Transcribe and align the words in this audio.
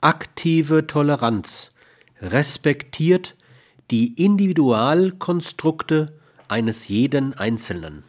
aktive 0.00 0.86
Toleranz 0.86 1.76
respektiert 2.20 3.36
die 3.90 4.14
Individualkonstrukte 4.22 6.06
eines 6.48 6.88
jeden 6.88 7.34
Einzelnen. 7.34 8.02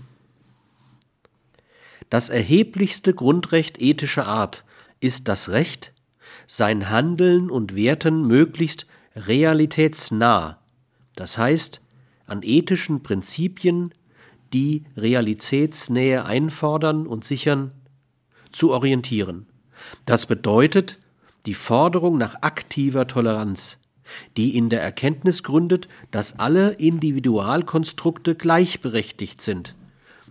Das 2.09 2.29
erheblichste 2.29 3.13
Grundrecht 3.13 3.79
ethischer 3.79 4.25
Art 4.25 4.63
ist 4.99 5.27
das 5.27 5.49
Recht, 5.49 5.93
sein 6.47 6.89
Handeln 6.89 7.51
und 7.51 7.75
Werten 7.75 8.25
möglichst 8.25 8.87
realitätsnah, 9.15 10.59
das 11.15 11.37
heißt 11.37 11.81
an 12.25 12.41
ethischen 12.43 13.03
Prinzipien, 13.03 13.93
die 14.53 14.85
Realitätsnähe 14.97 16.25
einfordern 16.25 17.05
und 17.07 17.23
sichern, 17.25 17.71
zu 18.51 18.71
orientieren. 18.71 19.45
Das 20.05 20.25
bedeutet 20.25 20.97
die 21.49 21.55
Forderung 21.55 22.19
nach 22.19 22.43
aktiver 22.43 23.07
Toleranz, 23.07 23.79
die 24.37 24.55
in 24.55 24.69
der 24.69 24.83
Erkenntnis 24.83 25.41
gründet, 25.41 25.87
dass 26.11 26.37
alle 26.37 26.73
Individualkonstrukte 26.73 28.35
gleichberechtigt 28.35 29.41
sind, 29.41 29.73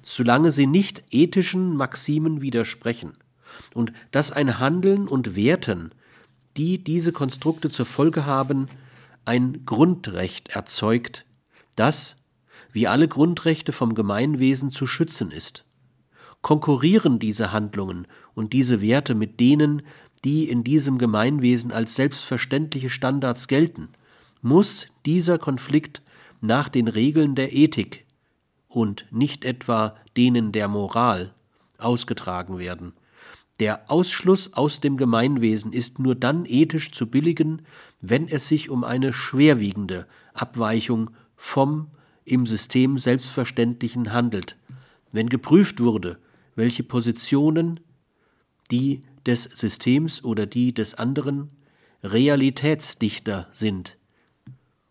solange 0.05 0.53
sie 0.53 0.69
nicht 0.69 1.03
ethischen 1.11 1.75
Maximen 1.75 2.41
widersprechen, 2.41 3.15
und 3.75 3.93
dass 4.13 4.31
ein 4.31 4.61
Handeln 4.61 5.09
und 5.09 5.35
Werten, 5.35 5.91
die 6.57 6.85
diese 6.85 7.11
Konstrukte 7.11 7.69
zur 7.69 7.87
Folge 7.87 8.25
haben, 8.25 8.69
ein 9.25 9.65
Grundrecht 9.67 10.51
erzeugt, 10.51 11.25
das, 11.75 12.15
wie 12.71 12.87
alle 12.87 13.09
Grundrechte 13.09 13.73
vom 13.73 13.97
Gemeinwesen 13.97 14.71
zu 14.71 14.87
schützen 14.87 15.33
ist. 15.33 15.65
Konkurrieren 16.43 17.19
diese 17.19 17.51
Handlungen 17.51 18.07
und 18.35 18.53
diese 18.53 18.81
Werte 18.81 19.17
mit 19.17 19.41
denen, 19.41 19.83
die 20.25 20.49
in 20.49 20.65
diesem 20.65 20.99
Gemeinwesen 20.99 21.73
als 21.73 21.95
selbstverständliche 21.95 22.91
Standards 22.91 23.49
gelten, 23.49 23.89
muss 24.43 24.89
dieser 25.07 25.39
Konflikt 25.39 26.03
nach 26.41 26.69
den 26.69 26.89
Regeln 26.89 27.35
der 27.35 27.53
Ethik 27.53 28.05
und 28.69 29.07
nicht 29.11 29.45
etwa 29.45 29.97
denen 30.17 30.53
der 30.53 30.69
Moral 30.69 31.35
ausgetragen 31.79 32.59
werden. 32.59 32.93
Der 33.61 33.91
Ausschluss 33.91 34.53
aus 34.53 34.81
dem 34.81 34.97
Gemeinwesen 34.97 35.73
ist 35.73 35.99
nur 35.99 36.15
dann 36.15 36.45
ethisch 36.47 36.93
zu 36.93 37.09
billigen, 37.09 37.63
wenn 38.01 38.29
es 38.29 38.47
sich 38.47 38.71
um 38.71 38.85
eine 38.85 39.13
schwerwiegende 39.13 40.07
Abweichung 40.33 41.11
vom 41.37 41.89
im 42.25 42.47
System 42.47 42.99
Selbstverständlichen 42.99 44.13
handelt, 44.13 44.57
wenn 45.11 45.29
geprüft 45.29 45.81
wurde, 45.81 46.19
welche 46.55 46.83
Positionen 46.85 47.81
die 48.71 49.01
des 49.29 49.45
Systems 49.45 50.25
oder 50.25 50.47
die 50.47 50.75
des 50.75 50.95
anderen 50.95 51.51
realitätsdichter 52.03 53.47
sind. 53.53 53.97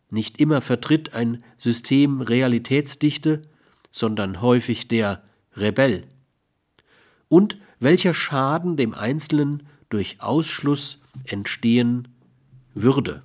Nicht 0.09 0.39
immer 0.39 0.61
vertritt 0.61 1.13
ein 1.13 1.43
System 1.57 2.21
Realitätsdichte, 2.21 3.41
sondern 3.91 4.41
häufig 4.41 4.88
der 4.88 5.23
Rebell. 5.55 6.05
Und 7.27 7.58
welcher 7.80 8.13
Schaden 8.13 8.77
dem 8.77 8.93
Einzelnen 8.93 9.63
durch 9.89 10.21
Ausschluss 10.21 11.02
entstehen 11.25 12.08
würde. 12.73 13.23